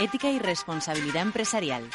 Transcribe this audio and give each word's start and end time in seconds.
Ética 0.00 0.30
y 0.30 0.38
responsabilidad 0.38 1.22
empresarial. 1.22 1.90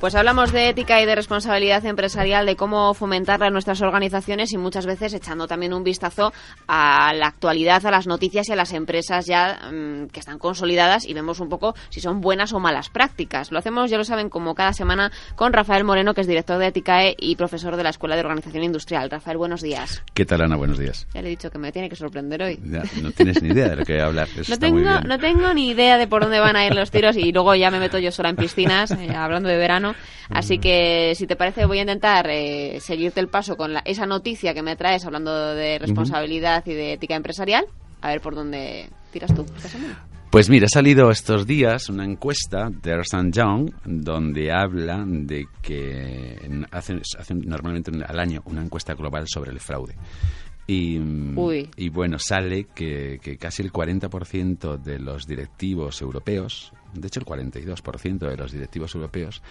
Pues 0.00 0.14
hablamos 0.14 0.50
de 0.50 0.70
ética 0.70 1.02
y 1.02 1.04
de 1.04 1.14
responsabilidad 1.14 1.84
empresarial, 1.84 2.46
de 2.46 2.56
cómo 2.56 2.94
fomentarla 2.94 3.48
en 3.48 3.52
nuestras 3.52 3.82
organizaciones 3.82 4.50
y 4.54 4.56
muchas 4.56 4.86
veces 4.86 5.12
echando 5.12 5.46
también 5.46 5.74
un 5.74 5.84
vistazo 5.84 6.32
a 6.66 7.12
la 7.12 7.26
actualidad, 7.26 7.84
a 7.84 7.90
las 7.90 8.06
noticias 8.06 8.48
y 8.48 8.52
a 8.52 8.56
las 8.56 8.72
empresas 8.72 9.26
ya 9.26 9.70
mm, 9.70 10.06
que 10.06 10.20
están 10.20 10.38
consolidadas 10.38 11.06
y 11.06 11.12
vemos 11.12 11.38
un 11.38 11.50
poco 11.50 11.74
si 11.90 12.00
son 12.00 12.22
buenas 12.22 12.54
o 12.54 12.60
malas 12.60 12.88
prácticas. 12.88 13.52
Lo 13.52 13.58
hacemos, 13.58 13.90
ya 13.90 13.98
lo 13.98 14.04
saben, 14.04 14.30
como 14.30 14.54
cada 14.54 14.72
semana 14.72 15.12
con 15.36 15.52
Rafael 15.52 15.84
Moreno, 15.84 16.14
que 16.14 16.22
es 16.22 16.26
director 16.26 16.56
de 16.56 16.68
Eticae 16.68 17.14
y 17.18 17.36
profesor 17.36 17.76
de 17.76 17.82
la 17.82 17.90
Escuela 17.90 18.14
de 18.14 18.22
Organización 18.22 18.64
Industrial. 18.64 19.10
Rafael, 19.10 19.36
buenos 19.36 19.60
días. 19.60 20.02
¿Qué 20.14 20.24
tal, 20.24 20.40
Ana? 20.40 20.56
Buenos 20.56 20.78
días. 20.78 21.06
Ya 21.12 21.20
le 21.20 21.28
he 21.28 21.30
dicho 21.32 21.50
que 21.50 21.58
me 21.58 21.72
tiene 21.72 21.90
que 21.90 21.96
sorprender 21.96 22.42
hoy. 22.42 22.58
no 23.02 23.10
tienes 23.10 23.42
ni 23.42 23.50
idea 23.50 23.68
de 23.68 23.76
lo 23.76 23.84
que 23.84 23.92
voy 23.92 24.00
a 24.02 24.06
hablar. 24.06 24.28
no, 24.48 24.58
tengo, 24.58 25.00
no 25.02 25.18
tengo 25.18 25.52
ni 25.52 25.68
idea 25.68 25.98
de 25.98 26.06
por 26.06 26.22
dónde 26.22 26.40
van 26.40 26.56
a 26.56 26.66
ir 26.66 26.74
los 26.74 26.90
tiros 26.90 27.18
y 27.18 27.32
luego 27.32 27.54
ya 27.54 27.70
me 27.70 27.78
meto 27.78 27.98
yo 27.98 28.10
sola 28.10 28.30
en 28.30 28.36
piscinas, 28.36 28.92
eh, 28.92 29.14
hablando 29.14 29.50
de 29.50 29.58
verano. 29.58 29.89
Así 30.28 30.58
que, 30.58 31.14
si 31.14 31.26
te 31.26 31.36
parece, 31.36 31.66
voy 31.66 31.78
a 31.78 31.82
intentar 31.82 32.28
eh, 32.28 32.78
seguirte 32.80 33.20
el 33.20 33.28
paso 33.28 33.56
con 33.56 33.72
esa 33.84 34.06
noticia 34.06 34.54
que 34.54 34.62
me 34.62 34.76
traes 34.76 35.04
hablando 35.04 35.54
de 35.54 35.78
responsabilidad 35.78 36.64
y 36.66 36.74
de 36.74 36.92
ética 36.94 37.16
empresarial. 37.16 37.66
A 38.00 38.08
ver 38.08 38.20
por 38.20 38.34
dónde 38.34 38.88
tiras 39.12 39.34
tú 39.34 39.44
esta 39.56 39.68
semana. 39.68 40.10
Pues 40.30 40.48
mira, 40.48 40.66
ha 40.66 40.68
salido 40.68 41.10
estos 41.10 41.44
días 41.44 41.88
una 41.88 42.04
encuesta 42.04 42.70
de 42.70 42.92
Ernst 42.92 43.14
Young 43.32 43.72
donde 43.84 44.52
habla 44.52 45.04
de 45.04 45.46
que 45.60 46.38
hacen, 46.70 47.02
normalmente 47.46 47.90
al 48.06 48.20
año 48.20 48.40
una 48.44 48.62
encuesta 48.62 48.94
global 48.94 49.24
sobre 49.26 49.50
el 49.50 49.58
fraude. 49.58 49.96
Y, 50.68 51.00
y, 51.76 51.88
bueno, 51.88 52.16
sale 52.20 52.68
que, 52.72 53.18
que 53.20 53.36
casi 53.38 53.62
el 53.64 53.72
40% 53.72 54.80
de 54.80 55.00
los 55.00 55.26
directivos 55.26 56.00
europeos, 56.00 56.72
de 56.94 57.06
hecho 57.06 57.20
el 57.20 57.26
42% 57.26 58.18
de 58.18 58.36
los 58.36 58.52
directivos 58.52 58.94
europeos, 58.94 59.42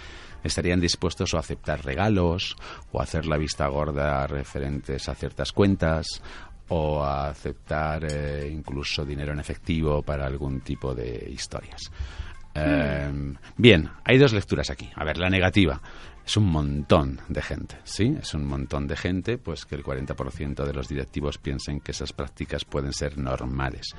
estarían 0.43 0.79
dispuestos 0.79 1.33
a 1.33 1.39
aceptar 1.39 1.83
regalos 1.83 2.55
o 2.91 2.99
a 2.99 3.03
hacer 3.03 3.25
la 3.25 3.37
vista 3.37 3.67
gorda 3.67 4.27
referentes 4.27 5.09
a 5.09 5.15
ciertas 5.15 5.51
cuentas 5.51 6.21
o 6.69 7.03
a 7.03 7.29
aceptar 7.29 8.05
eh, 8.09 8.49
incluso 8.51 9.03
dinero 9.03 9.33
en 9.33 9.39
efectivo 9.39 10.01
para 10.01 10.25
algún 10.25 10.61
tipo 10.61 10.93
de 10.93 11.29
historias. 11.29 11.91
Em, 12.53 13.35
bien, 13.57 13.89
hay 14.03 14.17
dos 14.17 14.33
lecturas 14.33 14.69
aquí. 14.69 14.89
A 14.95 15.03
ver, 15.03 15.17
la 15.17 15.29
negativa 15.29 15.81
es 16.25 16.37
un 16.37 16.45
montón 16.45 17.19
de 17.27 17.41
gente, 17.41 17.77
¿sí? 17.83 18.15
Es 18.21 18.33
un 18.33 18.45
montón 18.45 18.87
de 18.87 18.95
gente, 18.95 19.37
pues 19.37 19.65
que 19.65 19.75
el 19.75 19.83
40% 19.83 20.65
de 20.65 20.73
los 20.73 20.87
directivos 20.87 21.37
piensen 21.37 21.79
que 21.79 21.91
esas 21.91 22.13
prácticas 22.13 22.65
pueden 22.65 22.93
ser 22.93 23.17
normales. 23.17 23.95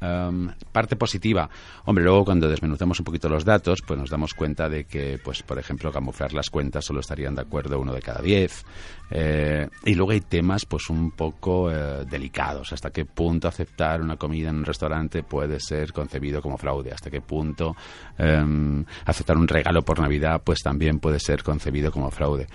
Em, 0.00 0.48
parte 0.72 0.96
positiva, 0.96 1.50
hombre, 1.84 2.04
luego 2.04 2.24
cuando 2.24 2.48
desmenuzamos 2.48 2.98
un 3.00 3.04
poquito 3.04 3.28
los 3.28 3.44
datos, 3.44 3.80
pues 3.86 4.00
nos 4.00 4.08
damos 4.08 4.32
cuenta 4.32 4.66
de 4.66 4.84
que, 4.84 5.18
pues 5.22 5.42
por 5.42 5.58
ejemplo, 5.58 5.92
camuflar 5.92 6.32
las 6.32 6.48
cuentas 6.48 6.86
solo 6.86 7.00
estarían 7.00 7.34
de 7.34 7.42
acuerdo 7.42 7.78
uno 7.78 7.92
de 7.92 8.00
cada 8.00 8.22
diez. 8.22 8.64
Eh, 9.10 9.68
y 9.84 9.94
luego 9.94 10.12
hay 10.12 10.22
temas, 10.22 10.64
pues 10.64 10.88
un 10.88 11.10
poco 11.10 11.70
eh, 11.70 12.06
delicados. 12.08 12.72
Hasta 12.72 12.90
qué 12.90 13.04
punto 13.04 13.48
aceptar 13.48 14.00
una 14.00 14.16
comida 14.16 14.48
en 14.48 14.56
un 14.56 14.64
restaurante 14.64 15.22
puede 15.22 15.60
ser 15.60 15.92
concebido 15.92 16.40
como 16.40 16.56
fraude. 16.56 16.92
Hasta 16.92 17.10
qué 17.10 17.20
punto 17.20 17.76
em, 18.16 18.82
aceptar 19.04 19.36
un 19.36 19.48
regalo 19.48 19.82
por 19.82 20.00
Navidad, 20.00 20.40
pues 20.42 20.60
también 20.62 20.98
puede 20.98 21.20
ser 21.20 21.42
concebido 21.42 21.92
como 21.92 22.10
fraude. 22.10 22.46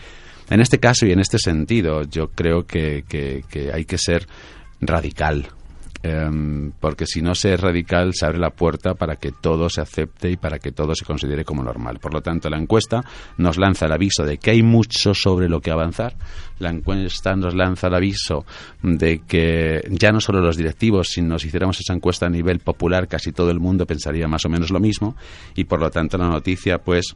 En 0.49 0.61
este 0.61 0.79
caso 0.79 1.05
y 1.05 1.11
en 1.11 1.19
este 1.19 1.37
sentido, 1.37 2.03
yo 2.03 2.31
creo 2.31 2.65
que, 2.65 3.03
que 3.07 3.71
hay 3.71 3.85
que 3.85 3.97
ser 3.99 4.27
radical 4.81 5.47
Em, 6.07 6.71
porque 6.79 7.07
si 7.07 7.23
no 7.23 7.33
se 7.33 7.55
es 7.55 7.59
radical 7.59 8.13
se 8.13 8.27
abre 8.27 8.37
la 8.37 8.51
puerta 8.51 8.93
para 8.93 9.15
que 9.15 9.31
todo 9.31 9.71
se 9.71 9.81
acepte 9.81 10.29
y 10.29 10.37
para 10.37 10.59
que 10.59 10.71
todo 10.71 10.93
se 10.93 11.03
considere 11.03 11.43
como 11.43 11.63
normal. 11.63 11.97
Por 11.97 12.13
lo 12.13 12.21
tanto, 12.21 12.47
la 12.47 12.59
encuesta 12.59 13.03
nos 13.39 13.57
lanza 13.57 13.87
el 13.87 13.91
aviso 13.91 14.23
de 14.23 14.37
que 14.37 14.51
hay 14.51 14.61
mucho 14.61 15.15
sobre 15.15 15.49
lo 15.49 15.61
que 15.61 15.71
avanzar. 15.71 16.13
La 16.59 16.69
encuesta 16.69 17.35
nos 17.35 17.55
lanza 17.55 17.87
el 17.87 17.95
aviso 17.95 18.45
de 18.83 19.23
que 19.27 19.81
ya 19.89 20.11
no 20.11 20.21
solo 20.21 20.41
los 20.41 20.57
directivos, 20.57 21.07
si 21.07 21.23
nos 21.23 21.43
hiciéramos 21.43 21.79
esa 21.79 21.93
encuesta 21.93 22.27
a 22.27 22.29
nivel 22.29 22.59
popular, 22.59 23.07
casi 23.07 23.31
todo 23.31 23.49
el 23.49 23.59
mundo 23.59 23.87
pensaría 23.87 24.27
más 24.27 24.45
o 24.45 24.49
menos 24.49 24.69
lo 24.69 24.79
mismo 24.79 25.15
y 25.55 25.63
por 25.63 25.79
lo 25.79 25.89
tanto 25.89 26.19
la 26.19 26.27
noticia 26.27 26.77
pues 26.77 27.15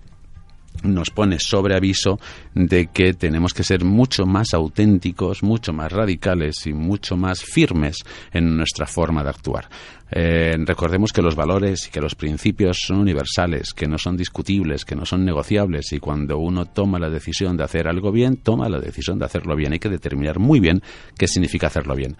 nos 0.83 1.09
pone 1.09 1.39
sobre 1.39 1.75
aviso 1.75 2.19
de 2.53 2.87
que 2.87 3.13
tenemos 3.13 3.53
que 3.53 3.63
ser 3.63 3.83
mucho 3.83 4.25
más 4.25 4.53
auténticos, 4.53 5.43
mucho 5.43 5.73
más 5.73 5.91
radicales 5.91 6.65
y 6.67 6.73
mucho 6.73 7.17
más 7.17 7.43
firmes 7.43 7.97
en 8.31 8.55
nuestra 8.57 8.85
forma 8.85 9.23
de 9.23 9.29
actuar. 9.29 9.69
Eh, 10.11 10.55
recordemos 10.65 11.13
que 11.13 11.21
los 11.21 11.35
valores 11.35 11.87
y 11.87 11.91
que 11.91 12.01
los 12.01 12.15
principios 12.15 12.79
son 12.81 12.99
universales, 12.99 13.73
que 13.73 13.87
no 13.87 13.97
son 13.97 14.17
discutibles, 14.17 14.83
que 14.83 14.95
no 14.95 15.05
son 15.05 15.23
negociables 15.23 15.93
y 15.93 15.99
cuando 15.99 16.39
uno 16.39 16.65
toma 16.65 16.97
la 16.97 17.09
decisión 17.09 17.55
de 17.57 17.63
hacer 17.63 17.87
algo 17.87 18.11
bien, 18.11 18.37
toma 18.37 18.69
la 18.69 18.79
decisión 18.79 19.19
de 19.19 19.25
hacerlo 19.25 19.55
bien. 19.55 19.73
Hay 19.73 19.79
que 19.79 19.89
determinar 19.89 20.39
muy 20.39 20.59
bien 20.59 20.81
qué 21.17 21.27
significa 21.27 21.67
hacerlo 21.67 21.95
bien. 21.95 22.17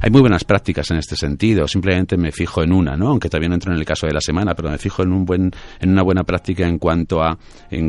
Hay 0.00 0.10
muy 0.10 0.22
buenas 0.22 0.44
prácticas 0.44 0.90
en 0.90 0.96
este 0.96 1.14
sentido. 1.14 1.68
Simplemente 1.68 2.16
me 2.16 2.32
fijo 2.32 2.62
en 2.62 2.72
una, 2.72 2.96
¿no? 2.96 3.08
Aunque 3.08 3.28
no 3.40 3.54
entro 3.54 3.72
en 3.72 3.78
el 3.78 3.84
caso 3.84 4.06
de 4.06 4.12
la 4.12 4.20
semana, 4.20 4.54
pero 4.54 4.70
me 4.70 4.78
fijo 4.78 5.02
en 5.02 5.12
un 5.12 5.24
buen, 5.24 5.50
en 5.78 5.90
una 5.90 6.02
buena 6.02 6.24
práctica 6.24 6.66
en 6.66 6.78
cuanto 6.78 7.22
a, 7.22 7.38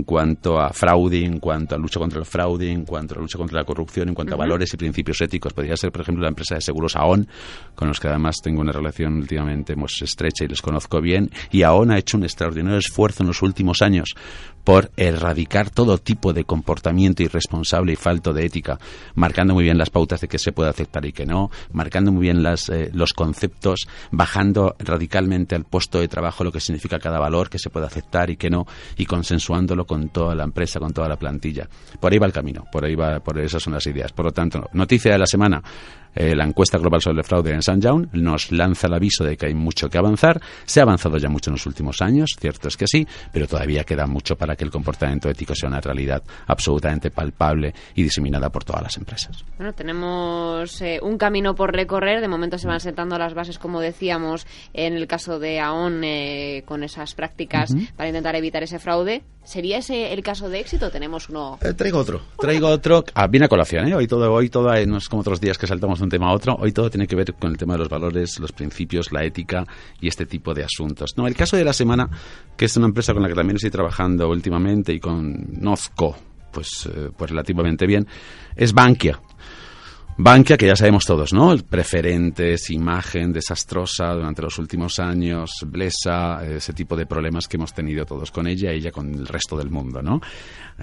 cuanto 0.04 0.60
a 0.60 0.72
fraude, 0.72 1.26
en 1.26 1.40
cuanto 1.40 1.76
a 1.76 1.78
lucha 1.78 2.00
contra 2.00 2.20
el 2.20 2.26
fraude, 2.26 2.72
en 2.72 2.86
cuanto 2.86 3.16
a 3.16 3.18
lucha 3.18 3.38
contra 3.38 3.60
la 3.60 3.66
corrupción, 3.66 4.10
en 4.10 4.16
cuanto 4.16 4.34
a 4.34 4.38
valores 4.38 4.74
y 4.74 4.78
principios 4.78 5.22
éticos. 5.22 5.54
Podría 5.54 5.76
ser, 5.76 5.92
por 5.92 6.02
ejemplo, 6.02 6.24
la 6.24 6.30
empresa 6.30 6.56
de 6.56 6.62
seguros 6.62 6.96
AON, 6.96 7.28
con 7.76 7.88
los 7.88 8.00
que 8.00 8.08
además 8.08 8.38
tengo 8.44 8.62
una 8.62 8.72
relación 8.72 9.18
últimamente 9.18 9.74
hemos 9.74 10.02
estrecha 10.02 10.46
y 10.46 10.48
les 10.48 10.62
conozco 10.62 11.02
bien. 11.02 11.30
Y 11.52 11.64
AON 11.64 11.92
ha 11.92 11.98
hecho 11.98 12.18
un 12.18 12.24
extraordinario 12.24 12.80
esfuerzo 12.80 13.24
en 13.24 13.28
los 13.28 13.42
últimos 13.42 13.82
años 13.82 14.16
por 14.64 14.92
erradicar 14.98 15.70
todo 15.70 15.98
tipo 15.98 16.34
de 16.34 16.44
comportamiento 16.44 17.24
irresponsable 17.24 17.94
y 17.94 17.96
falto 17.96 18.34
de 18.34 18.46
ética, 18.46 18.80
marcando 19.16 19.54
muy 19.54 19.64
bien 19.64 19.78
las 19.78 19.90
pautas 19.90 20.22
de 20.22 20.28
qué 20.28 20.38
se 20.38 20.52
puede 20.52 20.70
aceptar 20.70 21.06
y 21.06 21.14
qué 21.14 21.26
no, 21.26 21.50
marcando 21.72 22.12
muy 22.12 22.24
bien 22.24 22.44
las, 22.44 22.70
eh, 22.70 22.90
los 22.94 23.14
conceptos, 23.14 23.88
bajando 24.12 24.76
radicalmente 24.80 25.56
al 25.56 25.66
puesto 25.66 26.00
de 26.00 26.08
trabajo 26.08 26.44
lo 26.44 26.52
que 26.52 26.60
significa 26.60 27.00
cada 27.00 27.20
valor 27.20 27.50
que 27.50 27.60
se 27.60 27.70
puede 27.70 27.86
aceptar 27.86 28.30
y 28.30 28.38
qué 28.38 28.50
no, 28.50 28.66
y 28.98 29.06
consensuándolo 29.06 29.86
con 29.86 30.10
toda 30.10 30.36
la 30.36 30.44
empresa, 30.44 30.80
con 30.80 30.94
toda 30.94 31.08
la 31.08 31.18
plantilla. 31.18 31.68
Por 32.00 32.12
ahí 32.12 32.20
va 32.20 32.28
el 32.28 32.34
camino, 32.34 32.66
por 32.72 32.86
ahí 32.86 32.96
va, 32.96 33.20
por 33.20 33.40
esas 33.40 33.64
son 33.64 33.74
las 33.74 33.86
ideas. 33.88 34.12
Por 34.12 34.26
lo 34.26 34.32
tanto, 34.32 34.70
noticia 34.74 35.12
de 35.12 35.18
la 35.18 35.26
semana, 35.26 35.62
eh, 36.16 36.36
la 36.36 36.46
encuesta 36.46 36.78
global 36.78 37.02
sobre 37.02 37.20
el 37.20 37.24
fraude 37.24 37.54
en 37.54 37.62
San 37.62 37.82
Young 37.82 38.08
nos 38.14 38.52
lanza 38.52 38.88
el 38.88 38.94
aviso 38.94 39.24
de 39.24 39.38
que 39.38 39.48
hay 39.48 39.54
mucho 39.54 39.90
que 39.90 39.98
avanzar. 39.98 40.42
Se 40.66 40.80
ha 40.80 40.84
avanzado 40.84 41.18
ya 41.18 41.30
mucho 41.30 41.50
en 41.50 41.54
los 41.54 41.66
últimos 41.66 42.02
años, 42.02 42.36
cierto 42.40 42.68
es 42.68 42.78
que 42.78 42.88
sí, 42.88 43.08
pero 43.32 43.48
todavía 43.48 43.84
queda 43.84 44.06
mucho 44.08 44.36
para 44.36 44.56
que 44.56 44.64
el 44.64 44.72
comportamiento 44.72 45.30
ético 45.30 45.56
sea 45.56 45.70
una 45.70 45.82
realidad 45.82 46.24
absolutamente 46.48 47.12
palpable 47.12 47.74
y 47.96 48.04
diseminada 48.04 48.50
por 48.50 48.64
todas 48.64 48.84
las 48.84 48.98
empresas. 48.98 49.44
Bueno, 49.58 49.74
tenemos 49.74 50.82
eh, 50.82 51.00
un 51.02 51.18
camino 51.18 51.56
por 51.56 51.74
recorrer. 51.74 52.22
De 52.22 52.28
momento 52.28 52.58
se 52.58 52.68
van 52.68 52.80
sentando 52.80 53.18
las 53.18 53.34
bases, 53.34 53.60
como 53.60 53.80
decíamos, 53.80 54.46
en 54.74 54.94
el 54.94 55.08
caso 55.08 55.40
de 55.40 55.60
AON, 55.60 56.04
eh, 56.04 56.64
con 56.66 56.84
esas 56.84 57.14
prácticas 57.14 57.74
para 57.96 58.10
intentar 58.10 58.36
evitar 58.36 58.64
ese 58.64 58.80
fraude. 58.80 59.24
¿Sería 59.44 59.80
ese 59.80 60.14
el 60.14 60.22
caso 60.22 60.50
de 60.50 60.60
éxito? 60.60 60.92
Tenemos 60.92 61.28
uno. 61.30 61.58
traigo 61.76 61.98
otro. 61.98 62.22
Traigo 62.38 62.68
otro. 62.68 63.04
Ah, 63.16 63.28
viene 63.28 63.48
a 63.48 63.50
colación, 63.50 63.88
¿eh? 63.88 63.96
Hoy 63.96 64.08
todo, 64.08 64.32
hoy 64.32 64.50
todo, 64.50 64.72
no 64.86 64.98
es 64.98 65.10
como 65.10 65.22
otros 65.22 65.42
días 65.42 65.58
que 65.58 65.66
saltamos 65.66 66.00
de 66.00 66.04
un 66.06 66.10
tema 66.10 66.30
a 66.30 66.34
otro. 66.34 66.56
Hoy 66.60 66.72
todo 66.72 66.90
tiene 66.90 67.08
que 67.08 67.16
ver 67.16 67.34
con 67.34 67.52
el 67.52 67.58
tema 67.58 67.74
de 67.74 67.80
los 67.80 67.90
valores, 67.90 68.40
los 68.40 68.52
principios, 68.52 69.12
la 69.12 69.24
ética 69.24 69.66
y 70.00 70.08
este 70.08 70.26
tipo 70.26 70.54
de 70.54 70.64
asuntos. 70.64 71.14
No, 71.18 71.28
el 71.28 71.36
caso 71.36 71.58
de 71.58 71.66
la 71.66 71.74
semana, 71.74 72.10
que 72.56 72.66
es 72.66 72.78
una 72.78 72.86
empresa 72.86 73.14
con 73.14 73.24
la 73.24 73.30
que 73.30 73.36
también 73.36 73.56
estoy 73.56 73.72
trabajando 73.72 74.30
últimamente 74.30 74.94
y 74.94 75.00
con 75.00 75.60
Nozco, 75.60 76.16
pues, 76.52 76.88
eh, 76.94 77.10
pues 77.18 77.32
relativamente 77.32 77.88
bien, 77.88 78.08
es 78.56 78.74
Bankia. 78.74 79.20
Bankia, 80.18 80.58
que 80.58 80.68
ya 80.68 80.76
sabemos 80.76 81.06
todos, 81.06 81.34
¿no? 81.34 81.52
El 81.52 81.64
preferentes, 81.64 82.70
imagen 82.70 83.32
desastrosa 83.32 84.14
durante 84.14 84.42
los 84.42 84.60
últimos 84.60 85.00
años, 85.00 85.52
Blesa, 85.66 86.46
ese 86.46 86.74
tipo 86.74 86.96
de 86.96 87.06
problemas 87.06 87.48
que 87.48 87.58
hemos 87.58 87.74
tenido 87.74 88.06
todos 88.06 88.30
con 88.30 88.46
ella 88.46 88.72
y 88.72 88.78
ella 88.78 88.92
con 88.92 89.14
el 89.14 89.26
resto 89.26 89.58
del 89.58 89.70
mundo, 89.70 90.02
¿no? 90.02 90.22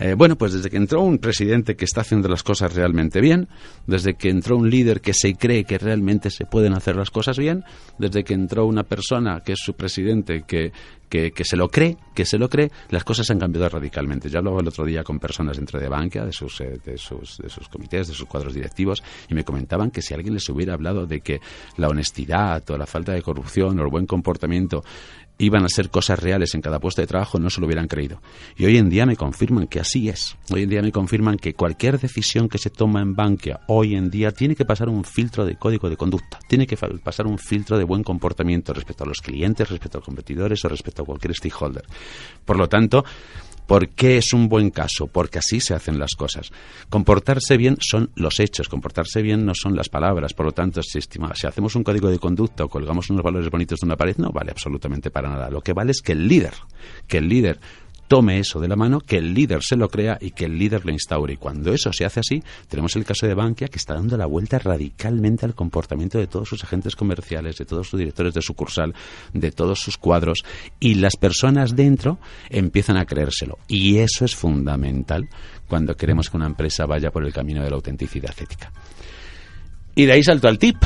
Eh, 0.01 0.15
bueno, 0.15 0.37
pues 0.37 0.53
desde 0.53 0.71
que 0.71 0.77
entró 0.77 1.03
un 1.03 1.19
presidente 1.19 1.77
que 1.77 1.85
está 1.85 2.01
haciendo 2.03 2.29
las 2.29 2.43
cosas 2.43 2.75
realmente 2.75 3.21
bien, 3.21 3.49
desde 3.87 4.15
que 4.15 4.31
entró 4.31 4.57
un 4.57 4.71
líder 4.71 5.01
que 5.01 5.13
se 5.13 5.35
cree 5.35 5.65
que 5.65 5.79
realmente 5.79 6.31
se 6.31 6.47
pueden 6.47 6.73
hacer 6.73 6.97
las 6.97 7.11
cosas 7.11 7.39
bien, 7.39 7.65
desde 7.99 8.25
que 8.25 8.35
entró 8.35 8.67
una 8.67 8.85
persona 8.85 9.43
que 9.45 9.53
es 9.53 9.59
su 9.61 9.75
presidente 9.75 10.45
que, 10.47 10.73
que, 11.09 11.33
se 11.45 11.57
lo 11.57 11.69
cree, 11.69 11.97
que 12.15 12.25
se 12.25 12.39
lo 12.39 12.49
cree, 12.49 12.71
las 12.91 13.05
cosas 13.05 13.31
han 13.31 13.39
cambiado 13.39 13.69
radicalmente. 13.69 14.29
Yo 14.29 14.39
hablaba 14.39 14.61
el 14.61 14.69
otro 14.69 14.85
día 14.85 15.03
con 15.03 15.19
personas 15.19 15.57
dentro 15.57 15.81
de 15.81 15.89
Bankia, 15.89 16.25
de 16.25 16.33
sus, 16.33 16.61
eh, 16.61 16.79
de 16.85 16.97
sus, 16.97 17.39
de 17.39 17.49
sus 17.49 17.69
comités, 17.69 18.09
de 18.09 18.15
sus 18.15 18.27
cuadros 18.27 18.55
directivos, 18.55 19.03
y 19.29 19.35
me 19.35 19.45
comentaban 19.45 19.91
que 19.91 20.03
si 20.03 20.15
alguien 20.15 20.35
les 20.35 20.49
hubiera 20.49 20.75
hablado 20.75 21.07
de 21.07 21.21
que 21.21 21.41
la 21.77 21.89
honestidad 21.89 22.69
o 22.71 22.79
la 22.79 22.87
falta 22.87 23.13
de 23.13 23.23
corrupción 23.23 23.79
o 23.79 23.83
el 23.83 23.89
buen 23.89 24.07
comportamiento 24.07 24.85
iban 25.39 25.65
a 25.65 25.69
ser 25.69 25.89
cosas 25.89 26.19
reales 26.19 26.55
en 26.55 26.61
cada 26.61 26.81
puesto 26.81 27.01
de 27.01 27.07
trabajo, 27.07 27.39
no 27.39 27.49
se 27.49 27.61
lo 27.61 27.67
hubieran 27.67 27.87
creído. 27.87 28.21
Y 28.57 28.67
hoy 28.67 28.77
en 28.77 28.91
día 28.91 29.07
me 29.07 29.17
confirman 29.17 29.69
que 29.69 29.81
así 29.81 30.09
es. 30.09 30.37
Hoy 30.51 30.65
en 30.65 30.71
día 30.71 30.83
me 30.83 30.93
confirman 30.93 31.37
que 31.37 31.55
cualquier 31.55 31.99
decisión 31.99 32.49
que 32.49 32.59
se 32.59 32.71
toma 32.71 33.01
en 33.01 33.15
Bankia 33.15 33.61
hoy 33.69 33.95
en 33.95 34.11
día 34.11 34.33
tiene 34.33 34.57
que 34.57 34.65
pasar 34.65 34.89
un 34.89 35.05
filtro 35.05 35.45
de 35.45 35.57
código 35.57 35.89
de 35.89 35.97
conducta, 35.97 36.39
tiene 36.49 36.67
que 36.67 36.77
pasar 36.77 37.27
un 37.27 37.39
filtro 37.39 37.79
de 37.79 37.85
buen 37.85 38.03
comportamiento 38.03 38.73
respecto 38.73 39.05
a 39.05 39.07
los 39.07 39.21
clientes, 39.21 39.69
respecto 39.69 39.99
a 39.99 40.01
los 40.01 40.07
competidores 40.07 40.65
o 40.65 40.69
respecto 40.69 41.03
a 41.03 41.07
cualquier 41.07 41.35
stakeholder. 41.35 41.85
Por 42.45 42.59
lo 42.59 42.69
tanto, 42.69 43.05
¿Por 43.69 43.91
qué 43.91 44.17
es 44.17 44.33
un 44.33 44.49
buen 44.49 44.71
caso? 44.71 45.09
Porque 45.09 45.41
así 45.41 45.61
se 45.61 45.75
hacen 45.75 45.99
las 45.99 46.15
cosas. 46.15 46.51
Comportarse 46.89 47.59
bien 47.59 47.77
son 47.81 48.11
los 48.15 48.41
hechos, 48.41 48.67
comportarse 48.67 49.21
bien 49.21 49.45
no 49.45 49.53
son 49.55 49.77
las 49.77 49.91
palabras. 49.91 50.33
Por 50.33 50.47
lo 50.47 50.53
tanto, 50.53 50.83
si, 50.83 51.01
si 51.03 51.47
hacemos 51.47 51.77
un 51.77 51.85
código 51.85 52.09
de 52.09 52.19
conducta 52.19 52.65
o 52.65 52.71
colgamos 52.71 53.11
unos 53.11 53.23
valores 53.23 53.51
bonitos 53.51 53.81
de 53.81 53.85
una 53.85 53.97
pared, 53.97 54.17
no 54.17 54.31
vale 54.31 54.53
absolutamente 54.53 55.11
para 55.11 55.29
nada. 55.29 55.51
Lo 55.51 55.61
que 55.61 55.75
vale 55.75 55.91
es 55.91 56.01
que 56.01 56.13
el 56.13 56.27
líder, 56.27 56.55
que 57.07 57.19
el 57.19 57.29
líder 57.29 57.61
tome 58.09 58.39
eso 58.39 58.59
de 58.59 58.69
la 58.69 58.75
mano, 58.75 59.01
que 59.01 59.19
el 59.19 59.35
líder 59.35 59.63
se 59.63 59.77
lo 59.77 59.89
crea 59.89 60.19
y 60.21 60.33
que 60.33 60.47
el 60.47 60.59
líder 60.59 60.85
lo 60.85 60.93
instaure. 60.93 61.35
Y 61.35 61.37
cuando 61.37 61.73
eso 61.73 61.93
se 61.93 62.05
hace 62.05 62.21
así, 62.21 62.43
tenemos 62.69 62.97
el 62.97 63.05
caso 63.05 63.27
de 63.27 63.35
Bankia 63.35 63.69
que 63.69 63.79
está 63.79 63.95
dando 63.95 64.17
la 64.17 64.27
vuelta 64.27 64.59
radicalmente 64.59 65.47
al 65.47 65.55
comportamiento 65.55 66.19
de 66.19 66.27
todos 66.27 66.49
sus 66.49 66.65
agentes 66.65 66.97
comerciales, 66.97 67.57
de 67.59 67.67
todos 67.67 67.89
sus 67.89 67.99
directores 67.99 68.35
de 68.35 68.43
sucursal, 68.43 68.95
de 69.33 69.53
todos 69.53 69.79
sus 69.79 69.99
cuadros, 69.99 70.43
y 70.81 70.95
las 70.95 71.17
personas 71.17 71.77
dentro 71.77 72.19
empiezan 72.49 72.97
a 72.97 73.05
creérselo. 73.05 73.59
Y 73.69 73.99
eso 73.99 74.25
es 74.25 74.35
fundamental 74.35 75.29
cuando 75.69 75.95
queremos 75.95 76.31
que 76.31 76.37
una 76.39 76.47
empresa 76.47 76.87
vaya 76.87 77.11
por 77.11 77.25
el 77.25 77.33
camino 77.33 77.63
de 77.63 77.71
la 77.71 77.77
autenticidad 77.77 78.35
ética. 78.41 78.73
Y 79.95 80.07
de 80.07 80.13
ahí 80.13 80.23
salto 80.23 80.49
al 80.49 80.59
tip 80.59 80.77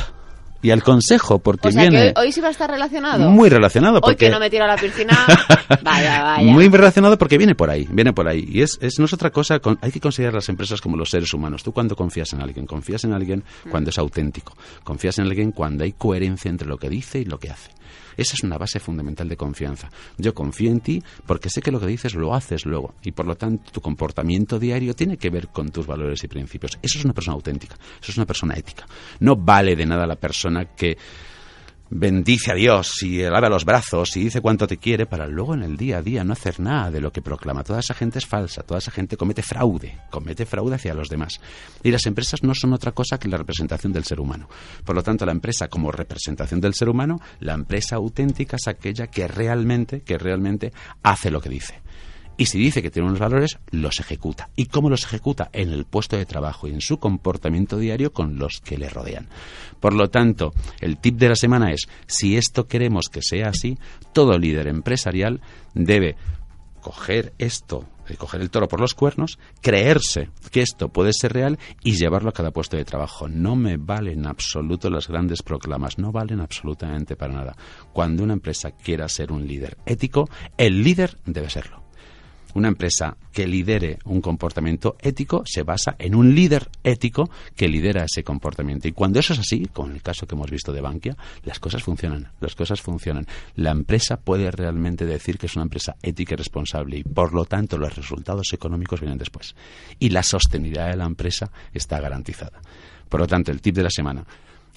y 0.63 0.71
al 0.71 0.81
consejo, 0.81 1.39
porque 1.39 1.67
o 1.67 1.71
sea, 1.71 1.81
viene... 1.81 2.13
Que 2.13 2.19
hoy 2.19 2.31
sí 2.31 2.41
va 2.41 2.47
a 2.47 2.51
estar 2.51 2.69
relacionado. 2.69 3.29
Muy 3.29 3.49
relacionado. 3.49 4.01
Porque... 4.01 4.25
Hoy 4.25 4.29
que 4.29 4.33
no 4.33 4.39
me 4.39 4.49
tiro 4.49 4.63
a 4.63 4.67
la 4.67 4.77
piscina, 4.77 5.13
vaya, 5.83 6.23
vaya. 6.23 6.51
Muy 6.51 6.69
relacionado 6.69 7.17
porque 7.17 7.37
viene 7.37 7.53
por 7.53 7.69
ahí, 7.69 7.85
viene 7.91 8.13
por 8.13 8.27
ahí. 8.27 8.47
Y 8.49 8.61
es, 8.61 8.79
es 8.81 8.97
no 8.97 9.05
es 9.05 9.13
otra 9.13 9.29
cosa, 9.29 9.59
hay 9.81 9.91
que 9.91 9.99
considerar 9.99 10.33
las 10.33 10.47
empresas 10.49 10.81
como 10.81 10.97
los 10.97 11.09
seres 11.09 11.33
humanos. 11.33 11.63
Tú 11.63 11.73
cuando 11.73 11.95
confías 11.95 12.31
en 12.33 12.41
alguien, 12.41 12.65
confías 12.65 13.03
en 13.03 13.13
alguien 13.13 13.43
cuando 13.69 13.89
es 13.89 13.97
auténtico, 13.97 14.55
confías 14.83 15.19
en 15.19 15.25
alguien 15.25 15.51
cuando 15.51 15.83
hay 15.83 15.91
coherencia 15.91 16.49
entre 16.49 16.67
lo 16.67 16.77
que 16.77 16.89
dice 16.89 17.19
y 17.19 17.25
lo 17.25 17.37
que 17.37 17.49
hace. 17.49 17.69
Esa 18.17 18.35
es 18.35 18.43
una 18.43 18.57
base 18.57 18.79
fundamental 18.79 19.27
de 19.27 19.37
confianza. 19.37 19.89
Yo 20.17 20.33
confío 20.33 20.71
en 20.71 20.79
ti 20.79 21.03
porque 21.25 21.49
sé 21.49 21.61
que 21.61 21.71
lo 21.71 21.79
que 21.79 21.87
dices 21.87 22.15
lo 22.15 22.33
haces 22.33 22.65
luego 22.65 22.95
y 23.03 23.11
por 23.11 23.25
lo 23.25 23.35
tanto 23.35 23.71
tu 23.71 23.81
comportamiento 23.81 24.59
diario 24.59 24.93
tiene 24.93 25.17
que 25.17 25.29
ver 25.29 25.47
con 25.47 25.69
tus 25.69 25.87
valores 25.87 26.23
y 26.23 26.27
principios. 26.27 26.77
Eso 26.81 26.99
es 26.99 27.05
una 27.05 27.13
persona 27.13 27.35
auténtica, 27.35 27.75
eso 28.01 28.11
es 28.11 28.17
una 28.17 28.25
persona 28.25 28.55
ética. 28.55 28.85
No 29.19 29.35
vale 29.35 29.75
de 29.75 29.85
nada 29.85 30.05
la 30.05 30.15
persona 30.15 30.52
que 30.75 30.97
bendice 31.95 32.51
a 32.51 32.55
Dios 32.55 33.03
y 33.03 33.21
lava 33.21 33.49
los 33.49 33.65
brazos 33.65 34.17
y 34.17 34.23
dice 34.23 34.41
cuánto 34.41 34.65
te 34.65 34.77
quiere 34.77 35.05
para 35.05 35.27
luego 35.27 35.53
en 35.53 35.63
el 35.63 35.77
día 35.77 35.97
a 35.97 36.01
día 36.01 36.23
no 36.23 36.33
hacer 36.33 36.59
nada 36.59 36.89
de 36.89 36.99
lo 36.99 37.11
que 37.11 37.21
proclama. 37.21 37.63
Toda 37.63 37.79
esa 37.79 37.93
gente 37.93 38.17
es 38.17 38.25
falsa, 38.25 38.63
toda 38.63 38.79
esa 38.79 38.91
gente 38.91 39.15
comete 39.15 39.43
fraude, 39.43 39.99
comete 40.09 40.45
fraude 40.45 40.75
hacia 40.75 40.93
los 40.93 41.09
demás. 41.09 41.39
Y 41.83 41.91
las 41.91 42.05
empresas 42.05 42.41
no 42.43 42.53
son 42.55 42.73
otra 42.73 42.91
cosa 42.93 43.19
que 43.19 43.27
la 43.27 43.37
representación 43.37 43.93
del 43.93 44.05
ser 44.05 44.19
humano. 44.19 44.49
Por 44.83 44.95
lo 44.95 45.03
tanto, 45.03 45.25
la 45.25 45.31
empresa 45.31 45.67
como 45.67 45.91
representación 45.91 46.59
del 46.59 46.73
ser 46.73 46.89
humano, 46.89 47.19
la 47.39 47.53
empresa 47.53 47.97
auténtica 47.97 48.57
es 48.57 48.67
aquella 48.67 49.07
que 49.07 49.27
realmente, 49.27 50.01
que 50.01 50.17
realmente 50.17 50.73
hace 51.03 51.29
lo 51.29 51.41
que 51.41 51.49
dice. 51.49 51.81
Y 52.37 52.47
si 52.47 52.57
dice 52.57 52.81
que 52.81 52.89
tiene 52.89 53.07
unos 53.07 53.19
valores, 53.19 53.59
los 53.69 53.99
ejecuta. 53.99 54.49
¿Y 54.55 54.65
cómo 54.65 54.89
los 54.89 55.03
ejecuta? 55.03 55.49
En 55.53 55.71
el 55.71 55.85
puesto 55.85 56.17
de 56.17 56.25
trabajo 56.25 56.67
y 56.67 56.71
en 56.71 56.81
su 56.81 56.97
comportamiento 56.97 57.77
diario 57.77 58.11
con 58.11 58.37
los 58.37 58.59
que 58.59 58.77
le 58.77 58.89
rodean. 58.89 59.27
Por 59.79 59.93
lo 59.93 60.09
tanto, 60.09 60.51
el 60.81 60.97
tip 60.97 61.17
de 61.17 61.29
la 61.29 61.35
semana 61.35 61.71
es, 61.71 61.87
si 62.07 62.37
esto 62.37 62.67
queremos 62.67 63.09
que 63.09 63.21
sea 63.21 63.49
así, 63.49 63.77
todo 64.13 64.37
líder 64.37 64.67
empresarial 64.67 65.41
debe 65.73 66.15
coger 66.81 67.33
esto, 67.37 67.85
eh, 68.09 68.15
coger 68.15 68.41
el 68.41 68.49
toro 68.49 68.67
por 68.67 68.81
los 68.81 68.93
cuernos, 68.93 69.39
creerse 69.61 70.29
que 70.51 70.61
esto 70.61 70.89
puede 70.89 71.13
ser 71.13 71.33
real 71.33 71.57
y 71.83 71.93
llevarlo 71.93 72.29
a 72.29 72.33
cada 72.33 72.51
puesto 72.51 72.77
de 72.77 72.85
trabajo. 72.85 73.27
No 73.27 73.55
me 73.55 73.77
valen 73.77 74.19
en 74.19 74.27
absoluto 74.27 74.89
las 74.89 75.07
grandes 75.07 75.41
proclamas, 75.41 75.97
no 75.97 76.11
valen 76.11 76.41
absolutamente 76.41 77.15
para 77.15 77.33
nada. 77.33 77.55
Cuando 77.93 78.23
una 78.23 78.33
empresa 78.33 78.71
quiera 78.71 79.07
ser 79.07 79.31
un 79.31 79.47
líder 79.47 79.77
ético, 79.85 80.29
el 80.57 80.83
líder 80.83 81.17
debe 81.25 81.49
serlo. 81.49 81.82
Una 82.53 82.67
empresa 82.67 83.17
que 83.31 83.47
lidere 83.47 83.99
un 84.05 84.21
comportamiento 84.21 84.95
ético 84.99 85.43
se 85.45 85.63
basa 85.63 85.95
en 85.97 86.15
un 86.15 86.35
líder 86.35 86.69
ético 86.83 87.29
que 87.55 87.67
lidera 87.67 88.05
ese 88.05 88.23
comportamiento. 88.23 88.87
Y 88.87 88.91
cuando 88.91 89.19
eso 89.19 89.33
es 89.33 89.39
así, 89.39 89.67
como 89.73 89.89
en 89.89 89.95
el 89.95 90.01
caso 90.01 90.27
que 90.27 90.35
hemos 90.35 90.51
visto 90.51 90.71
de 90.71 90.81
Bankia, 90.81 91.17
las 91.43 91.59
cosas 91.59 91.83
funcionan, 91.83 92.31
las 92.39 92.55
cosas 92.55 92.81
funcionan. 92.81 93.25
La 93.55 93.71
empresa 93.71 94.17
puede 94.17 94.51
realmente 94.51 95.05
decir 95.05 95.37
que 95.37 95.47
es 95.47 95.55
una 95.55 95.63
empresa 95.63 95.95
ética 96.01 96.33
y 96.33 96.37
responsable 96.37 96.97
y 96.97 97.03
por 97.03 97.33
lo 97.33 97.45
tanto 97.45 97.77
los 97.77 97.95
resultados 97.95 98.53
económicos 98.53 98.99
vienen 98.99 99.17
después. 99.17 99.55
Y 99.99 100.09
la 100.09 100.23
sostenibilidad 100.23 100.89
de 100.89 100.97
la 100.97 101.05
empresa 101.05 101.51
está 101.73 101.99
garantizada. 101.99 102.61
Por 103.09 103.19
lo 103.19 103.27
tanto, 103.27 103.51
el 103.51 103.61
tip 103.61 103.75
de 103.75 103.83
la 103.83 103.89
semana, 103.89 104.25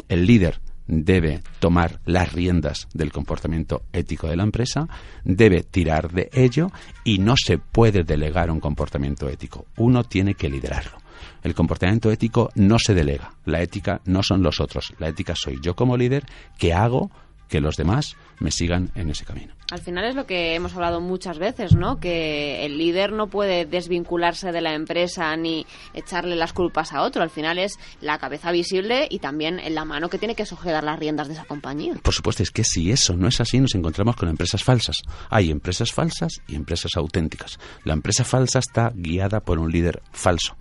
el 0.09 0.27
líder 0.27 0.61
debe 0.87 1.43
tomar 1.59 2.01
las 2.05 2.33
riendas 2.33 2.89
del 2.95 3.13
comportamiento 3.13 3.83
ético 3.93 4.29
de 4.29 4.37
la 4.37 4.45
empresa, 4.45 4.89
debe 5.25 5.63
tirar 5.63 6.13
de 6.13 6.31
ello 6.33 6.71
y 7.05 7.19
no 7.19 7.35
se 7.37 7.59
puede 7.59 8.05
delegar 8.05 8.51
un 8.51 8.61
comportamiento 8.61 9.29
ético. 9.29 9.67
Uno 9.77 10.05
tiene 10.05 10.35
que 10.35 10.49
liderarlo. 10.49 10.99
El 11.43 11.55
comportamiento 11.55 12.11
ético 12.11 12.51
no 12.55 12.79
se 12.79 12.95
delega. 12.95 13.33
La 13.45 13.63
ética 13.63 14.01
no 14.05 14.23
son 14.23 14.43
los 14.43 14.61
otros. 14.61 14.93
La 14.99 15.09
ética 15.09 15.35
soy 15.37 15.59
yo 15.63 15.75
como 15.75 15.97
líder 15.97 16.25
que 16.59 16.73
hago 16.73 17.11
que 17.49 17.61
los 17.61 17.77
demás 17.77 18.17
me 18.41 18.51
sigan 18.51 18.91
en 18.95 19.11
ese 19.11 19.25
camino. 19.25 19.55
Al 19.71 19.81
final 19.81 20.05
es 20.05 20.15
lo 20.15 20.27
que 20.27 20.55
hemos 20.55 20.75
hablado 20.75 21.01
muchas 21.01 21.39
veces, 21.39 21.75
¿no? 21.75 21.99
Que 21.99 22.65
el 22.65 22.79
líder 22.79 23.13
no 23.13 23.27
puede 23.27 23.67
desvincularse 23.67 24.53
de 24.53 24.61
la 24.61 24.75
empresa 24.75 25.37
ni 25.37 25.67
echarle 25.93 26.37
las 26.37 26.53
culpas 26.53 26.93
a 26.93 27.03
otro. 27.03 27.23
Al 27.23 27.31
final 27.31 27.59
es 27.59 27.79
la 28.01 28.19
cabeza 28.19 28.53
visible 28.53 29.09
y 29.11 29.19
también 29.19 29.61
la 29.75 29.85
mano 29.85 30.09
que 30.09 30.19
tiene 30.19 30.37
que 30.37 30.47
sujetar 30.47 30.85
las 30.85 30.99
riendas 30.99 31.27
de 31.27 31.35
esa 31.35 31.45
compañía. 31.45 31.95
Por 32.01 32.15
supuesto, 32.15 32.45
es 32.45 32.51
que 32.53 32.63
si 32.63 32.93
eso 32.93 33.17
no 33.17 33.27
es 33.27 33.41
así, 33.41 33.59
nos 33.59 33.75
encontramos 33.75 34.15
con 34.15 34.29
empresas 34.29 34.63
falsas. 34.63 34.99
Hay 35.31 35.51
empresas 35.51 35.93
falsas 35.93 36.41
y 36.47 36.55
empresas 36.55 36.97
auténticas. 36.97 37.59
La 37.83 37.95
empresa 37.95 38.25
falsa 38.25 38.61
está 38.61 38.93
guiada 38.95 39.41
por 39.41 39.59
un 39.59 39.73
líder 39.73 40.01
falso 40.13 40.57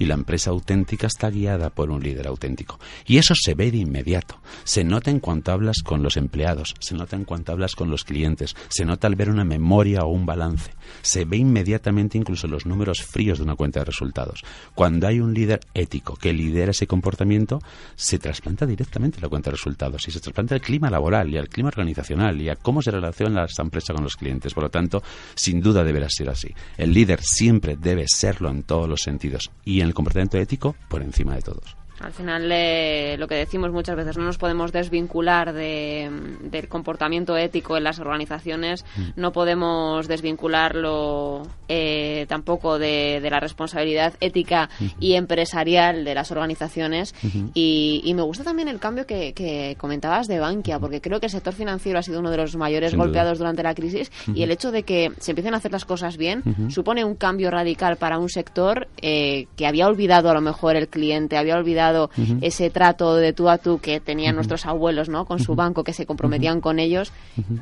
y 0.00 0.06
la 0.06 0.14
empresa 0.14 0.50
auténtica 0.50 1.06
está 1.06 1.30
guiada 1.30 1.70
por 1.70 1.90
un 1.90 2.02
líder 2.02 2.26
auténtico. 2.26 2.80
Y 3.06 3.18
eso 3.18 3.34
se 3.34 3.54
ve 3.54 3.70
de 3.70 3.76
inmediato. 3.78 4.40
Se 4.64 4.82
nota 4.82 5.10
en 5.10 5.20
cuanto 5.20 5.52
hablas 5.52 5.82
con 5.84 6.02
los 6.02 6.16
empleados, 6.16 6.74
se 6.80 6.94
nota 6.94 7.16
en 7.16 7.24
cuanto 7.24 7.52
hablas 7.52 7.74
con 7.74 7.90
los 7.90 8.04
clientes, 8.04 8.49
se 8.68 8.84
nota 8.84 9.06
al 9.06 9.16
ver 9.16 9.30
una 9.30 9.44
memoria 9.44 10.00
o 10.04 10.08
un 10.08 10.26
balance, 10.26 10.72
se 11.02 11.24
ve 11.24 11.38
inmediatamente 11.38 12.18
incluso 12.18 12.46
los 12.46 12.66
números 12.66 13.02
fríos 13.02 13.38
de 13.38 13.44
una 13.44 13.56
cuenta 13.56 13.80
de 13.80 13.86
resultados. 13.86 14.42
Cuando 14.74 15.06
hay 15.06 15.20
un 15.20 15.34
líder 15.34 15.60
ético 15.74 16.16
que 16.16 16.32
lidera 16.32 16.70
ese 16.70 16.86
comportamiento, 16.86 17.60
se 17.94 18.18
trasplanta 18.18 18.66
directamente 18.66 19.20
la 19.20 19.28
cuenta 19.28 19.50
de 19.50 19.56
resultados 19.56 20.06
y 20.08 20.10
se 20.10 20.20
trasplanta 20.20 20.54
al 20.54 20.60
clima 20.60 20.90
laboral 20.90 21.28
y 21.30 21.38
al 21.38 21.48
clima 21.48 21.68
organizacional 21.68 22.40
y 22.40 22.48
a 22.48 22.56
cómo 22.56 22.82
se 22.82 22.90
relaciona 22.90 23.44
esta 23.44 23.62
empresa 23.62 23.94
con 23.94 24.04
los 24.04 24.16
clientes. 24.16 24.54
Por 24.54 24.64
lo 24.64 24.70
tanto, 24.70 25.02
sin 25.34 25.60
duda 25.60 25.84
deberá 25.84 26.08
ser 26.08 26.30
así. 26.30 26.48
El 26.76 26.92
líder 26.92 27.20
siempre 27.22 27.76
debe 27.76 28.04
serlo 28.06 28.50
en 28.50 28.62
todos 28.62 28.88
los 28.88 29.00
sentidos 29.00 29.50
y 29.64 29.80
en 29.80 29.88
el 29.88 29.94
comportamiento 29.94 30.38
ético 30.38 30.76
por 30.88 31.02
encima 31.02 31.34
de 31.34 31.42
todos. 31.42 31.79
Al 32.00 32.12
final, 32.12 32.48
lo 33.18 33.28
que 33.28 33.34
decimos 33.34 33.70
muchas 33.72 33.94
veces, 33.94 34.16
no 34.16 34.24
nos 34.24 34.38
podemos 34.38 34.72
desvincular 34.72 35.52
del 35.52 36.68
comportamiento 36.68 37.36
ético 37.36 37.76
en 37.76 37.84
las 37.84 37.98
organizaciones, 37.98 38.84
mm. 38.96 39.20
no 39.20 39.32
podemos 39.32 40.08
desvincularlo 40.08 41.42
eh, 41.68 42.24
tampoco 42.28 42.78
de, 42.78 43.20
la 43.30 43.38
responsabilidad 43.38 44.14
ética 44.20 44.70
y 44.98 45.14
empresarial 45.14 46.04
de 46.04 46.14
las 46.14 46.30
organizaciones. 46.30 47.14
y, 47.54 48.12
me 48.14 48.22
gusta 48.22 48.44
también 48.44 48.68
el 48.68 48.80
cambio 48.80 49.06
que, 49.06 49.76
comentabas 49.78 50.26
de 50.26 50.38
Bankia, 50.38 50.78
porque 50.78 51.00
creo 51.00 51.20
que 51.20 51.26
el 51.26 51.32
sector 51.32 51.54
financiero 51.54 51.98
ha 51.98 52.02
sido 52.02 52.20
uno 52.20 52.30
de 52.30 52.36
los 52.38 52.56
mayores 52.56 52.94
golpeados 52.94 53.38
durante 53.38 53.62
la 53.62 53.74
crisis. 53.74 54.10
Y 54.34 54.42
el 54.42 54.50
hecho 54.50 54.72
de 54.72 54.82
que 54.82 55.12
se 55.18 55.32
empiecen 55.32 55.54
a 55.54 55.58
hacer 55.58 55.72
las 55.72 55.84
cosas 55.84 56.16
bien 56.16 56.42
supone 56.70 57.04
un 57.04 57.14
cambio 57.14 57.50
radical 57.50 57.96
para 57.96 58.18
un 58.18 58.28
sector 58.28 58.88
eh, 59.02 59.46
que 59.56 59.66
había 59.66 59.86
olvidado 59.86 60.30
a 60.30 60.34
lo 60.34 60.40
mejor 60.40 60.76
el 60.76 60.88
cliente, 60.88 61.36
había 61.36 61.56
olvidado 61.56 61.89
ese 62.40 62.70
trato 62.70 63.16
de 63.16 63.32
tú 63.32 63.48
a 63.48 63.58
tú 63.58 63.78
que 63.78 64.00
tenían 64.00 64.34
nuestros 64.34 64.66
abuelos, 64.66 65.08
¿no? 65.08 65.24
Con 65.24 65.40
su 65.40 65.54
banco, 65.54 65.84
que 65.84 65.92
se 65.92 66.06
comprometían 66.06 66.60
con 66.60 66.78
ellos. 66.78 67.12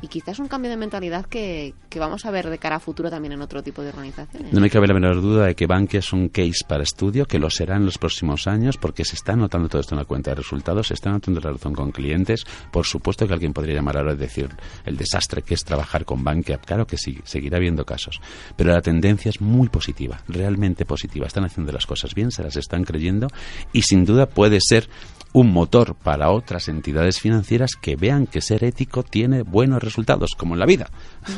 Y 0.01 0.07
quizás 0.07 0.39
un 0.39 0.47
cambio 0.47 0.69
de 0.69 0.77
mentalidad 0.77 1.25
que, 1.25 1.73
vamos 1.97 2.25
a 2.25 2.31
ver 2.31 2.49
de 2.49 2.57
cara 2.57 2.77
a 2.77 2.79
futuro 2.79 3.09
también 3.09 3.33
en 3.33 3.41
otro 3.41 3.63
tipo 3.63 3.81
de 3.81 3.89
organizaciones. 3.89 4.53
No 4.53 4.61
me 4.61 4.69
cabe 4.69 4.87
la 4.87 4.93
menor 4.93 5.21
duda 5.21 5.45
de 5.47 5.55
que 5.55 5.67
Bankia 5.67 5.99
es 5.99 6.13
un 6.13 6.29
case 6.29 6.65
para 6.67 6.83
estudio, 6.83 7.25
que 7.25 7.39
lo 7.39 7.49
será 7.49 7.75
en 7.75 7.85
los 7.85 7.97
próximos 7.97 8.47
años, 8.47 8.77
porque 8.77 9.05
se 9.05 9.15
está 9.15 9.35
notando 9.35 9.67
todo 9.69 9.81
esto 9.81 9.95
en 9.95 9.99
la 9.99 10.05
cuenta 10.05 10.31
de 10.31 10.35
resultados, 10.35 10.87
se 10.87 10.93
está 10.93 11.09
notando 11.09 11.39
la 11.39 11.51
razón 11.51 11.73
con 11.73 11.91
clientes. 11.91 12.45
Por 12.71 12.85
supuesto 12.85 13.27
que 13.27 13.33
alguien 13.33 13.53
podría 13.53 13.75
llamar 13.75 13.97
ahora 13.97 14.13
y 14.13 14.17
decir 14.17 14.49
el 14.85 14.97
desastre 14.97 15.41
que 15.41 15.53
es 15.53 15.63
trabajar 15.63 16.05
con 16.05 16.23
Bankia. 16.23 16.57
Claro 16.57 16.85
que 16.85 16.97
sí, 16.97 17.19
seguirá 17.23 17.57
habiendo 17.57 17.85
casos. 17.85 18.19
Pero 18.55 18.71
la 18.71 18.81
tendencia 18.81 19.29
es 19.29 19.41
muy 19.41 19.69
positiva, 19.69 20.21
realmente 20.27 20.85
positiva. 20.85 21.27
Están 21.27 21.45
haciendo 21.45 21.71
las 21.71 21.85
cosas 21.85 22.13
bien, 22.13 22.31
se 22.31 22.43
las 22.43 22.55
están 22.55 22.83
creyendo 22.83 23.27
y 23.73 23.81
sin 23.81 24.05
duda 24.05 24.18
puede 24.27 24.59
ser 24.61 24.89
un 25.31 25.51
motor 25.51 25.95
para 25.95 26.31
otras 26.31 26.67
entidades 26.69 27.19
financieras 27.19 27.75
que 27.79 27.95
vean 27.95 28.25
que 28.25 28.41
ser 28.41 28.63
ético 28.63 29.03
tiene 29.03 29.43
buenos 29.43 29.83
resultados, 29.83 30.31
como 30.35 30.55
en 30.55 30.59
la 30.59 30.65
vida. 30.65 30.89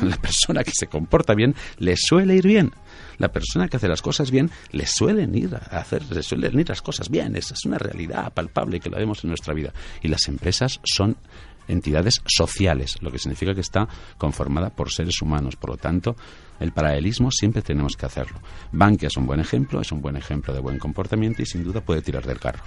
La 0.01 0.15
persona 0.17 0.63
que 0.63 0.71
se 0.73 0.87
comporta 0.87 1.33
bien 1.33 1.55
le 1.77 1.95
suele 1.97 2.35
ir 2.35 2.47
bien. 2.47 2.71
La 3.17 3.31
persona 3.31 3.67
que 3.67 3.77
hace 3.77 3.87
las 3.87 4.01
cosas 4.01 4.31
bien 4.31 4.49
le 4.71 4.87
suelen 4.87 5.35
ir 5.35 5.55
a 5.55 5.77
hacer, 5.77 6.03
le 6.09 6.23
suelen 6.23 6.59
ir 6.59 6.69
las 6.69 6.81
cosas 6.81 7.09
bien. 7.09 7.35
Esa 7.35 7.53
es 7.53 7.65
una 7.65 7.77
realidad 7.77 8.31
palpable 8.33 8.79
que 8.79 8.89
la 8.89 8.97
vemos 8.97 9.23
en 9.23 9.29
nuestra 9.29 9.53
vida. 9.53 9.73
Y 10.01 10.07
las 10.07 10.27
empresas 10.27 10.79
son 10.83 11.17
entidades 11.67 12.21
sociales, 12.25 12.97
lo 13.01 13.11
que 13.11 13.19
significa 13.19 13.53
que 13.53 13.61
está 13.61 13.87
conformada 14.17 14.69
por 14.69 14.91
seres 14.91 15.21
humanos. 15.21 15.55
Por 15.55 15.71
lo 15.71 15.77
tanto, 15.77 16.15
el 16.59 16.71
paralelismo 16.71 17.31
siempre 17.31 17.61
tenemos 17.61 17.95
que 17.95 18.05
hacerlo. 18.05 18.39
Bankia 18.71 19.07
es 19.07 19.17
un 19.17 19.25
buen 19.25 19.39
ejemplo, 19.39 19.81
es 19.81 19.91
un 19.91 20.01
buen 20.01 20.17
ejemplo 20.17 20.53
de 20.53 20.59
buen 20.59 20.79
comportamiento 20.79 21.41
y 21.41 21.45
sin 21.45 21.63
duda 21.63 21.81
puede 21.81 22.01
tirar 22.01 22.25
del 22.25 22.39
carro. 22.39 22.63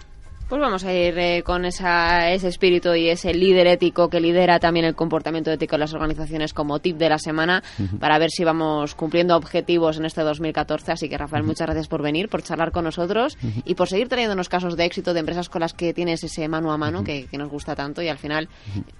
Pues 0.48 0.60
vamos 0.60 0.84
a 0.84 0.92
ir 0.92 1.18
eh, 1.18 1.42
con 1.42 1.64
esa, 1.64 2.30
ese 2.30 2.48
espíritu 2.48 2.94
y 2.94 3.08
ese 3.08 3.32
líder 3.32 3.66
ético 3.66 4.10
que 4.10 4.20
lidera 4.20 4.60
también 4.60 4.84
el 4.84 4.94
comportamiento 4.94 5.50
ético 5.50 5.76
de 5.76 5.80
las 5.80 5.94
organizaciones 5.94 6.52
como 6.52 6.80
tip 6.80 6.98
de 6.98 7.08
la 7.08 7.18
semana 7.18 7.62
para 7.98 8.18
ver 8.18 8.30
si 8.30 8.44
vamos 8.44 8.94
cumpliendo 8.94 9.36
objetivos 9.36 9.96
en 9.96 10.04
este 10.04 10.20
2014. 10.20 10.92
Así 10.92 11.08
que, 11.08 11.16
Rafael, 11.16 11.44
muchas 11.44 11.66
gracias 11.66 11.88
por 11.88 12.02
venir, 12.02 12.28
por 12.28 12.42
charlar 12.42 12.72
con 12.72 12.84
nosotros 12.84 13.38
y 13.64 13.74
por 13.74 13.88
seguir 13.88 14.08
trayéndonos 14.08 14.50
casos 14.50 14.76
de 14.76 14.84
éxito 14.84 15.14
de 15.14 15.20
empresas 15.20 15.48
con 15.48 15.60
las 15.60 15.72
que 15.72 15.94
tienes 15.94 16.22
ese 16.22 16.46
mano 16.46 16.72
a 16.72 16.76
mano 16.76 17.04
que, 17.04 17.26
que, 17.26 17.38
nos 17.38 17.50
gusta 17.50 17.74
tanto 17.74 18.02
y 18.02 18.08
al 18.08 18.18
final 18.18 18.48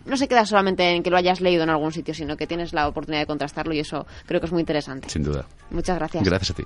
no 0.07 0.17
se 0.17 0.29
queda 0.29 0.47
solamente 0.47 0.97
en 0.97 1.03
que 1.03 1.11
lo 1.11 1.19
hayas 1.19 1.43
leído 1.43 1.63
en 1.63 1.71
algún 1.71 1.93
sitio, 1.93 2.15
sino 2.15 2.37
que 2.37 2.47
tienes 2.47 2.73
la 2.73 2.89
oportunidad 2.89 3.21
de 3.21 3.27
contrastarlo 3.27 3.75
y 3.75 3.81
eso 3.81 4.07
creo 4.27 4.41
que 4.41 4.47
es 4.47 4.53
muy 4.53 4.61
interesante. 4.61 5.11
Sin 5.11 5.23
duda. 5.23 5.45
Muchas 5.71 5.97
gracias. 5.99 6.25
Gracias 6.25 6.51
a 6.51 6.55
ti. 6.55 6.65